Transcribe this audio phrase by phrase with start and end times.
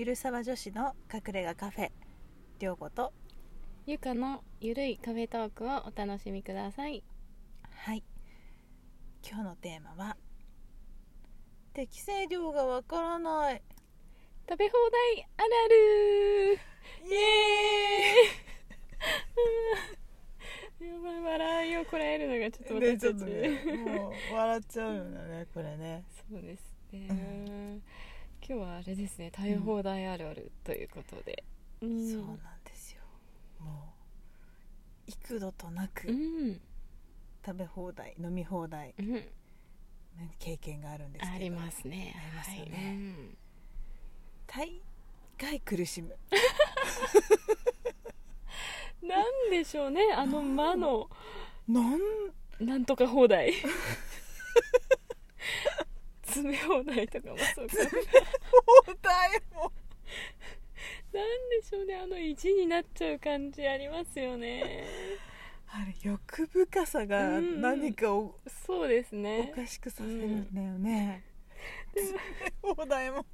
[0.00, 1.90] ゆるさわ女子の隠れ家カフェ。
[2.58, 3.12] りょうこと。
[3.84, 7.04] ゆかのゆるいカフェトークをお楽しみください。
[7.70, 8.02] はい。
[9.22, 10.16] 今日のテーマは
[11.74, 13.62] 適正量がわからない。
[14.48, 14.72] 食べ放
[15.16, 16.54] 題あるある。
[17.06, 20.88] イエーイ。
[20.88, 23.48] やばい笑いをこらえるのがちょっとね私たち、ちょっとね
[23.84, 26.04] もう笑っちゃうよねこれね。
[26.30, 27.82] そうですね、う ん
[28.50, 31.44] 今日はあれですね食べ放題あるあるということで、
[31.82, 32.10] うん。
[32.10, 33.00] そうなんですよ。
[33.60, 33.94] も
[35.06, 36.60] う幾度となくうん、
[37.46, 39.28] 食べ放題飲み放題うん、ね
[40.40, 41.32] 経験があるんですけど。
[41.36, 42.12] ありますね。
[42.16, 42.72] ありますよね。
[42.72, 42.84] はい。
[42.86, 43.36] うん
[44.48, 44.82] 大
[45.38, 46.18] 概苦しむ。
[49.06, 51.08] なんでしょうねあの魔の。
[51.68, 52.00] なん？
[52.58, 53.52] なんとか放題
[56.30, 57.74] 詰め放題とかもそうか
[58.86, 59.72] 放題も
[61.12, 61.96] なんでしょうね。
[61.96, 64.86] あの意地になっちゃう感じありますよね。
[65.66, 67.60] あれ欲深さがうん。
[67.60, 71.24] 何かをそうですおねかしくさせるんだよね、
[72.62, 73.26] 放題も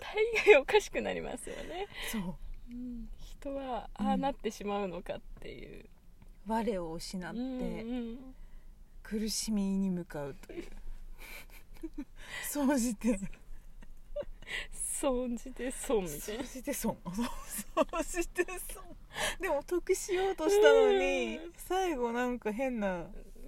[0.00, 2.34] 大概おかしくなりますよね、そう。
[2.70, 3.08] うん。
[3.18, 5.84] 人はああなってしまうのかっていう、
[6.46, 8.34] 我を失ってうんうん。
[9.02, 10.66] 苦しみに向かうという
[12.48, 13.18] 総じて
[14.72, 16.96] 損じて損みたい総なじて損。
[17.04, 18.84] 総じて損。
[19.40, 23.06] でも得しようとしたのにうん最後なんか変な。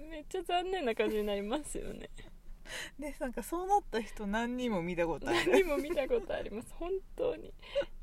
[0.09, 2.09] めっちゃ残念な感じになりますよね。
[2.99, 5.51] でなんかそうなった人何人も見たことある。
[5.51, 6.73] 何も見たことあります。
[6.75, 7.53] 本当に。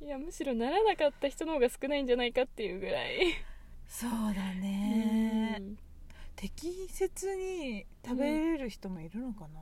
[0.00, 3.34] いやむしろならなかった人の方が少ないんじゃないかっていうぐらい。
[3.86, 5.56] そうだね。
[5.60, 5.78] うん。
[6.36, 9.60] 適切に食べれる人もいるのかな、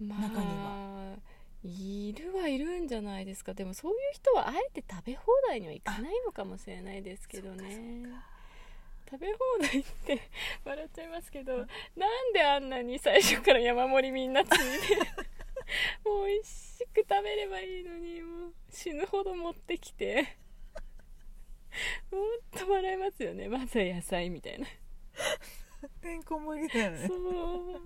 [0.00, 1.16] まあ中には。
[1.64, 3.54] いるはいるんじゃないですか。
[3.54, 8.04] でもそういう人はあえて食べ放題にはいかないのかもしれないですけどね。
[9.10, 10.20] 食べ放題って
[10.64, 11.64] 笑っちゃいますけどな
[12.22, 14.96] んであんなに最初から山盛りみんなついて
[16.04, 20.36] もう美味しく食べればいいのにもう死ぬほど持ってきて
[22.10, 23.48] ほんと笑いますよね。
[23.48, 24.66] まずは野菜みたいな。
[26.00, 27.06] てんこ盛りだよね。
[27.06, 27.80] そう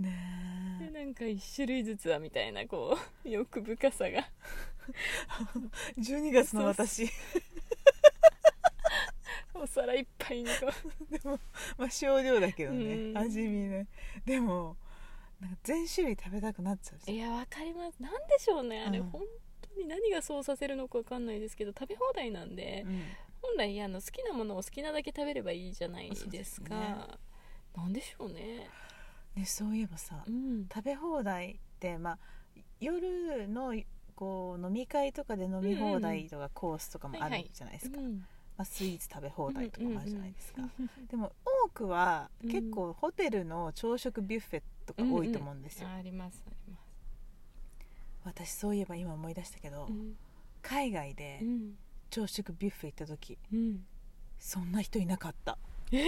[0.00, 4.10] ねでなんか一種類ずつはみたいなこう 欲深さが。
[5.96, 7.08] え12月の私。
[9.54, 10.52] お皿いっぱいにこ
[11.10, 11.38] でも
[11.76, 13.18] まあ少量だけどね、うん。
[13.18, 13.86] 味見ね。
[14.24, 14.76] でも
[15.38, 18.02] なんか全種類食べたくなっちゃういやわかります。
[18.02, 18.82] なんでしょうね。
[18.82, 19.22] あれ、うん本
[19.60, 23.04] 当に何がそうさせるのかわかんないですけど食べ放題なんで、うん。
[23.42, 26.30] 本来あの好きなものを好きなだけ食べればいいじゃないですか。
[26.30, 26.96] ですね。
[27.76, 28.68] なんでしょうね
[29.36, 30.66] ね、そういえばさ、うん。
[30.72, 32.18] 食べ放題って、まあ、
[32.80, 33.74] 夜の
[34.20, 38.24] こう飲み会とかで飲み放題とかコースとかもあるじゃないですか、うん
[38.56, 41.32] まあ、スイーツ食べ放題とかもあるじゃないですか、うんうんでも
[41.64, 46.82] 多くはうん結構ホテルの朝食ビュッフェとか多いと思うんですよ、あありますあります。
[48.24, 50.14] 私そういえば今思い出したけど、うん。
[50.62, 51.74] 海外でうん。
[52.10, 53.86] 朝食ビュッフェ行った時うん。
[54.38, 55.56] そんな人いなかった。
[55.92, 56.04] え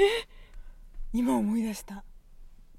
[1.12, 2.04] 今思い出した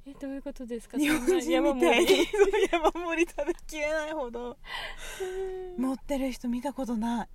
[0.05, 0.97] えどういうことですか？
[0.97, 2.27] 日本人み山たいに
[2.71, 4.57] 山盛り食べきれないほど。
[5.77, 7.29] 持ってる人見たことない。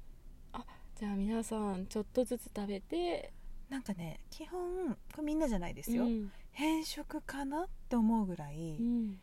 [0.97, 3.33] じゃあ皆さんちょっとずつ食べて。
[3.69, 6.33] なんかね基本これみんなじゃないですよ、うん。
[6.53, 9.21] 変色かなって思うぐらい、うん。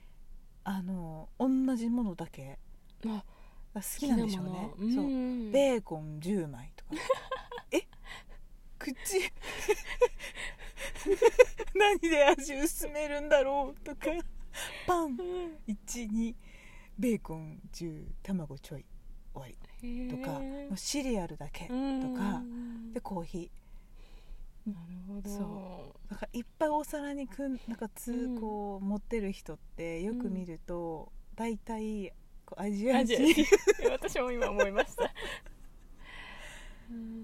[0.63, 2.59] あの同じものだけ
[3.07, 3.23] あ
[3.73, 4.69] が好きなんでしょうね。
[4.77, 5.05] そう。
[5.05, 5.51] うん。
[5.51, 6.91] ベーコン10枚とか
[7.71, 7.87] え
[8.77, 8.93] 口
[11.73, 14.07] 何で味薄めるんだろうとか。
[14.87, 15.05] パン。
[15.05, 15.77] うん。
[15.85, 16.33] 12
[16.97, 18.85] ベーコン10卵ちょい。
[19.33, 19.47] 終わ
[19.81, 20.07] り。
[20.09, 20.41] とか。
[20.75, 21.65] シリアルだけ。
[21.67, 22.41] とうんか。
[22.93, 23.51] でコーヒ
[24.65, 25.29] なるほど。
[25.29, 28.39] そーだからいっぱいお皿にくんなんかつうん。
[28.39, 32.13] こう持ってる人ってよく見ると大体
[32.45, 33.17] こうアジア人
[33.87, 35.03] ア私も今思いました。
[35.03, 35.54] うん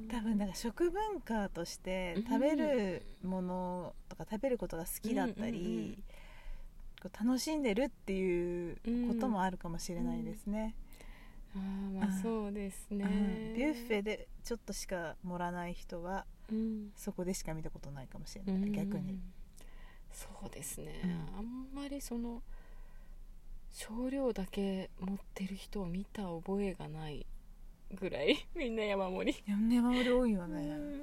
[0.10, 5.98] 多分なんか食文化としてうん食べるものとか食べることが好きだったり
[7.20, 8.78] 楽しんでるっていう
[9.08, 10.76] こともあるかもしれないですね、
[11.56, 13.06] あーまあそうですね。
[13.06, 13.54] うん。
[13.56, 16.92] ビュッフェでちょっとしか盛らない人はうん。
[16.96, 18.72] そこでしか見たことないかもしれない、うん。
[18.72, 19.20] 逆に。
[20.12, 21.38] そうですね、うん。
[21.38, 22.44] あんまりその
[23.72, 27.26] 少量だけ持ってる人を見た覚えがない
[28.00, 29.44] ぐらいみんな山盛り。
[29.48, 31.02] 山盛り多いよね、うん。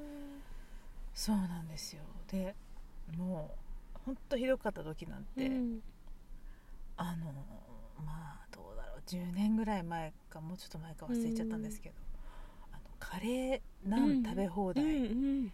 [1.14, 2.02] そうなんですよ。
[2.31, 2.55] で
[3.17, 3.56] も
[3.96, 5.82] うほんとひどかった時なんて、うん。
[6.96, 7.32] あの
[8.05, 9.02] まあどうだろう。
[9.06, 11.94] 10年ぐらい前かもうちょっと前か忘れちゃったんですけど、
[12.73, 15.52] あのカレーナン食べ放題、うんうん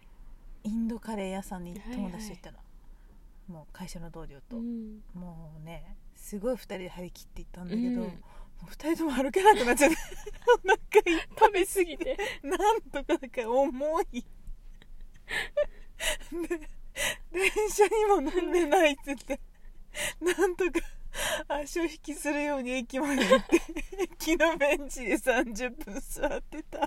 [0.63, 2.57] インドカレー屋さんにはいはい友達と行ったの、
[3.47, 5.03] もう会社の同僚と、うん。
[5.13, 8.11] もうねすごい2人で張り切って行ったんだけど、
[8.61, 9.97] うんもう2人とも歩けなくなっちゃって
[10.47, 10.77] お腹
[11.39, 12.17] 食べ過ぎて。
[12.43, 14.25] なんとかだから重い。
[16.31, 16.47] で
[17.31, 19.39] 電車にも乗んでないって言って。
[20.21, 20.79] なんとか
[21.47, 23.61] 足を引きするように駅まで行って。
[24.03, 26.79] 駅のベンチで30分座ってた。
[26.79, 26.81] う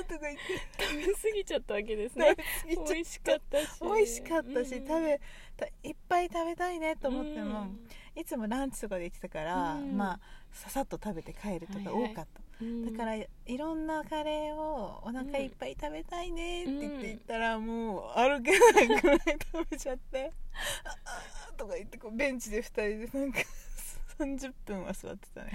[0.00, 0.40] ーとか言って。
[0.78, 2.36] 食べ過ぎちゃったわけですね。
[2.66, 3.66] 美味しかったし。
[3.80, 4.86] 美味しかったし、うん。
[4.86, 5.20] 食べ
[5.56, 7.80] たいっぱい食べたいねと思っても、うん
[8.16, 9.96] いつもランチとかで行ってたから、うん。
[9.96, 10.20] まあ
[10.52, 12.92] ささっと食べて帰るとか多かった、うん。
[12.92, 19.18] だからいろんなカレーをお腹いっぱい食べたいねって言って行ったら、もう歩けないくらい
[19.52, 20.32] 食べちゃって
[20.84, 20.90] 「あ
[21.48, 23.38] あ」とか言ってこうベンチで2人でなんか
[24.18, 25.52] 30分は座ってたね。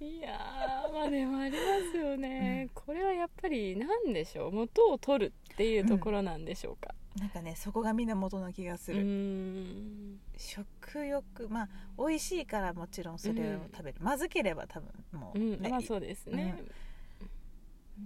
[0.00, 1.58] いやーまあでもありま
[1.92, 4.52] すよね、これはやっぱり何でしょう？
[4.52, 6.94] 元を取るっていうところなんでしょうか。
[7.18, 10.20] なんかねそこが源な気がすうる、ん。
[10.36, 11.68] 食欲まあ
[11.98, 16.62] 美味しいからもちろんそれを食べる、まずければ多分もう、うんねまあそうですね、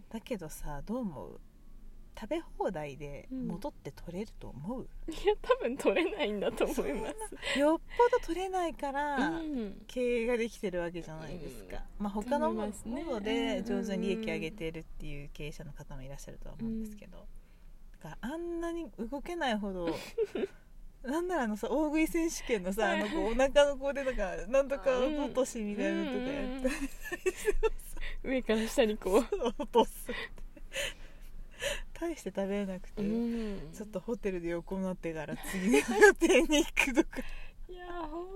[0.08, 1.41] だけどさどう思う？
[2.19, 3.49] 食べ放題でうん。
[3.49, 7.08] 元って取れると思う、いや多分取れないんだと思いま
[7.52, 7.58] す。
[7.58, 9.82] よっぽど取れないから、うん。
[9.87, 13.64] 経営ができてるわけじゃないですか、まあ他のものでうん。
[13.64, 17.26] 上手に利益上げてるっていう経営者の方もいらっしゃるとは思うんですけど、
[18.02, 19.88] だからあんなに動けないほど
[21.02, 26.70] なんならあのさ大食い選手権のさあのこうお腹のこうでなんかなんとか落としみたいなのとかやって。
[28.22, 30.14] 上から下にこ落とすって
[32.05, 33.73] 大して食べれなくて、う、うん。
[33.73, 37.21] ちょっとホテルで横になってから次の予定に行くとか。
[37.69, 38.27] いや本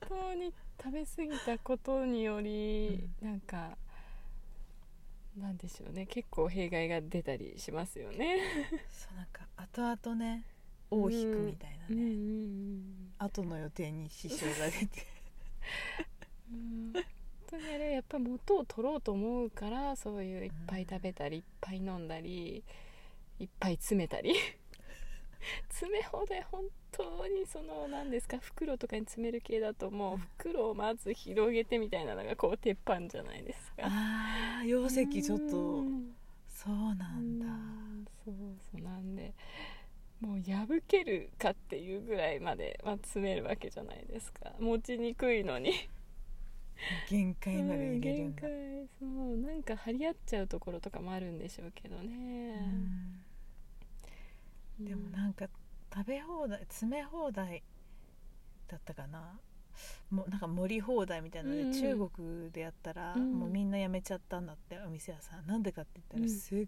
[0.00, 0.52] 当に
[0.82, 3.76] 食べ過ぎたことにより、なんか
[5.36, 6.06] なんでしょうね。
[6.06, 8.38] 結構弊害が出たりしますよね。
[8.90, 10.44] そうなんか後々ね
[10.90, 12.82] 尾を引くみたいなうんうね、ん。
[13.18, 15.06] 後の予定に支障が出て。
[16.52, 16.92] うん。
[16.92, 17.02] 本
[17.50, 22.62] 当にあれやっぱ元を取ろうと思うからそういういっぱい食べたりいっぱい飲んだり
[23.38, 24.34] いっぱい詰めたり。
[25.70, 33.84] 詰め放題本当にその何ですか袋とかに詰める系だともう袋をまず広げてみたいなのがこう鉄板じゃないですか。
[33.84, 35.56] ああ容積ちょっと。
[35.56, 36.14] うん。
[36.48, 37.46] そうなんだ。
[37.46, 38.34] うんそう
[38.72, 39.32] そうなんで。
[40.20, 44.52] もう破けるかっていうぐらいまで、まあ、詰めるわけじゃないですか。
[44.58, 45.72] 持ちにくいのに。
[47.08, 48.88] 限界まで入れるんだ、うん限界。
[48.98, 53.17] そうなんか張り合っちゃうところとかもあるんでしょうけどね、うん
[54.78, 55.46] でもなんか
[55.94, 57.62] 食べ放題詰め放題
[58.68, 59.38] だったかな。
[60.10, 61.72] もうなんか盛り放題みたいなので、うんうん。
[61.72, 63.32] 中国でやったら、うん。
[63.38, 65.46] もうみんな辞めちゃったんだってお店屋さん。
[65.46, 66.28] なんでかって言ったら、うん。
[66.28, 66.66] すっ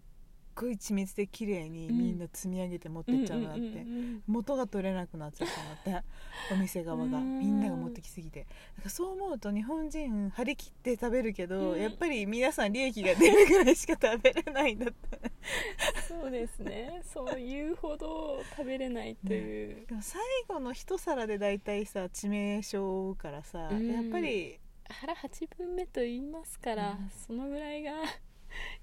[0.55, 3.85] ごい緻密で綺麗にみんな積み上げて持ってっちゃうんだって、
[4.27, 5.47] 元が取れなくなっちゃっ
[5.83, 7.17] たんだってお店側が。
[7.17, 7.39] うん。
[7.39, 8.47] みんなが持ってきすぎて。
[8.87, 11.81] そう思うと日本人張り切って食べるけど、うん。
[11.81, 15.31] やっぱり皆さん利益が出るぐらいしか食べれないんだって。
[16.07, 17.01] そうですね。
[17.03, 23.91] そういうほど食べれないという、でも最後の一皿で大体さ致命傷を負うからさ、うん。
[23.91, 24.59] やっぱり
[24.89, 27.09] 腹8分目と言いますから、うん。
[27.09, 27.91] そのぐらいが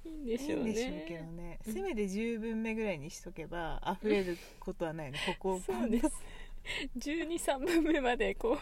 [0.05, 1.73] いいんでいいしょうんねでしょうけどね、うん。
[1.75, 6.11] せめて10分目ぐらいにしとけば溢れることはないねここをそうです。
[6.99, 8.59] 123分目までこ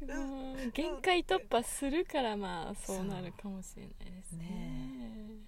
[0.00, 4.44] う もう限界突破するからまあそうなるかもしれないですね。
[4.46, 5.38] ね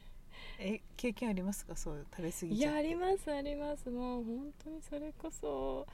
[0.59, 0.81] え。
[0.97, 1.77] 経験ありますか？
[1.77, 2.77] そう食べ過ぎいちゃって。
[2.77, 3.91] やありますあります。
[3.91, 5.87] もう本当にそれこそ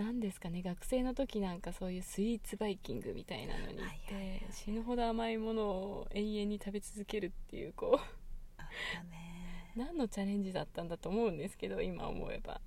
[0.00, 9.78] 何ですかね学生の時なんかそういうスイーツバイキングみたいなのに行って、死ぬほど甘いものを永遠に食べ続けるっていうこう。
[9.78, 12.62] 何のチャレンジだったんだと思うんですけど今思えば。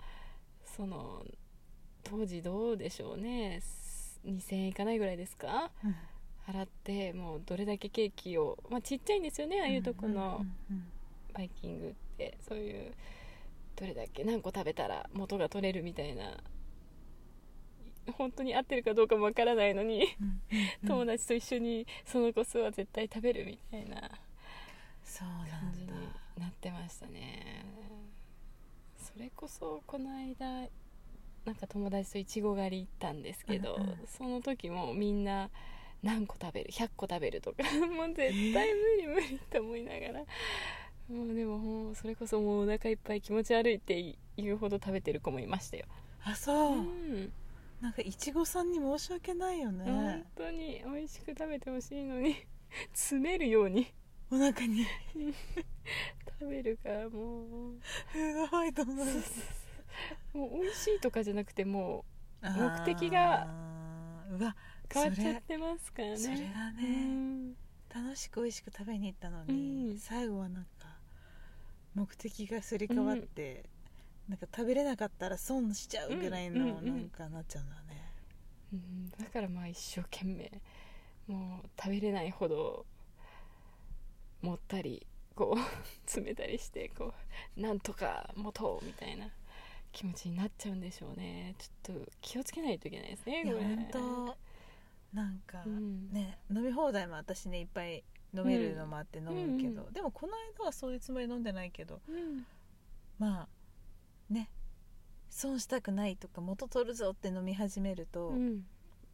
[0.63, 1.25] その
[2.03, 3.63] 当時どうでしょうね。
[4.25, 5.71] 2000円いかないぐらいですか？
[5.83, 5.95] うん。
[6.53, 10.45] 払ってもうどれだけケーキを、まあ、ちっちゃいんですよねああいうとこの
[11.33, 12.37] バイキングって。
[12.47, 12.93] そういう
[13.75, 16.37] どれだけ何個食べたら元が取れるみたいな
[18.11, 20.07] 本当に合ってるかどうかもわからないのに
[20.85, 25.87] 友達と一緒にその個数は絶対食べるみたいな感じに
[26.37, 27.65] なってましたね。
[28.97, 30.67] それこそこの間
[31.45, 33.97] なんか友達といちご狩り行ったんですけど、うんうん。
[34.07, 35.49] その時もみんな
[36.01, 37.63] 何個食べる100個食べるとか
[37.95, 40.23] もう絶対無理無理って思いながら
[41.09, 45.85] もうでももうそれこそもうお腹いっぱい気持ち悪いって言うほど食べてる子もいましたよ、
[46.23, 47.31] あそう、うん、
[47.83, 49.83] なんかいちごさんに申し訳ないよね。
[49.83, 52.33] 本当に美味しく食べてほしいのに。
[52.95, 53.93] 詰めるように。
[54.31, 54.85] お腹に。
[56.39, 57.79] 食べるからもう。
[58.07, 59.11] フードファイトになる
[60.33, 62.05] もう美味しいとかじゃなくても
[62.41, 62.85] あー。
[62.85, 63.47] 目的が
[64.31, 66.17] うわう変わっちゃってますからね。
[66.17, 67.57] それだねうん
[67.93, 69.99] 楽しく美味しく食べに行ったのに、うん。
[69.99, 70.87] 最後はなんか
[71.95, 73.65] 目的がすり替わって、
[74.27, 78.11] なんか食べれなかったら損しちゃうぐらいのうんうんうんなんかなっちゃうんだね、
[78.73, 79.09] うん。
[79.09, 80.51] だからまあ一生懸命
[81.27, 82.85] もう食べれないほど
[84.41, 85.59] 持ったりこう
[86.05, 87.13] 詰めたりしてこ
[87.57, 89.29] うなんとか持とうみたいな
[89.91, 91.55] 気持ちになっちゃうんでしょうね。
[91.57, 93.63] ちょっと気をつけないといけないですねこれ。
[93.63, 94.37] 本当
[95.13, 96.11] なんか、うん。
[96.11, 98.03] ね飲み放題も私ねいっぱい
[98.33, 99.93] 飲めるのもあって飲むけど、うん。
[99.93, 102.45] でもこの間はそういうつもりで飲んでないけどうん。
[103.19, 103.47] まあ
[104.33, 104.49] ね
[105.29, 108.65] 損したくないとか元取るぞって飲み始めると、うん。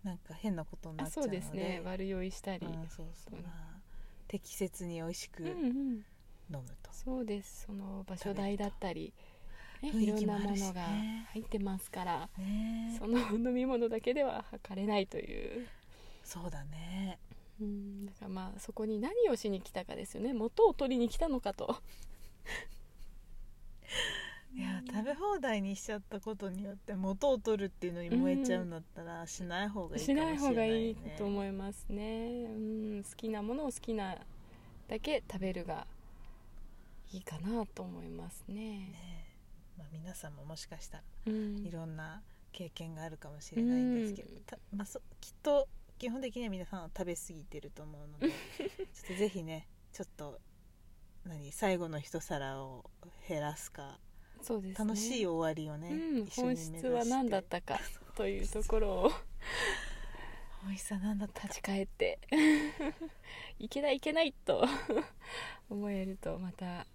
[0.04, 1.82] なんか変なことになあっちゃうのでそうですね。
[1.84, 2.66] 悪酔いしたり。
[2.66, 3.44] うんそうそう、うん。
[3.44, 3.80] まあ
[4.28, 6.62] 適切に美味しく飲うんうん。
[6.62, 7.66] むと、そうです。
[7.68, 9.14] その場所代だったり、
[9.82, 10.82] ね、いろんなものが
[11.32, 12.96] 入ってますからね。
[13.00, 15.68] その飲み物だけでは測れないという。
[16.24, 17.18] そうだね。
[17.62, 18.06] うん。
[18.06, 20.34] だからまあそこに何をしに来たかですよね。
[20.34, 21.78] 元を取りに来たのかと
[24.54, 32.60] いや食べ放題にしちゃったことによって元を取るっていうのに燃えちゃうんだったら、しない方がいいかしもしれない、ね、ない方がいいと思いますね、う
[33.00, 34.16] ん、好きなものを好きな
[34.88, 35.86] だけ食べるが
[37.12, 38.56] いいかなと思いますね。
[38.56, 39.36] ね
[39.78, 41.58] まあ、皆さんももしかしたらうん。
[41.66, 44.42] いろんな経験があるかもしれないんですけど、うん。
[44.42, 50.40] たまあ、そきっと基本的には皆さんは食べ過ぎてると思うので ちょっとぜひねちょっと
[51.26, 52.90] 何最後の一皿を
[53.28, 54.00] 減らすか
[54.42, 54.86] そうですね。
[54.88, 57.80] 楽しい終わりをね、うん、一緒に目本質は何だったか
[58.16, 59.12] というところを。
[60.66, 61.48] 美味しさ何だったか。
[61.48, 62.20] 立ち返って。
[63.60, 64.66] いけないいけないと。
[65.70, 66.86] 思えるとまた、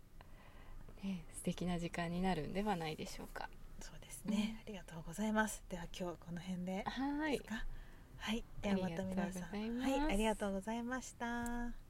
[1.02, 3.48] ね、素敵な時間になるんではないでしょうか。
[3.80, 5.62] そうですね、ありがとうございます。
[5.68, 6.84] では今日はこの辺で。
[6.84, 7.38] はい。
[7.38, 7.64] ですか？
[8.16, 9.78] はい、ではまた皆さん。
[9.80, 10.00] はい。
[10.00, 11.83] ありがとうございました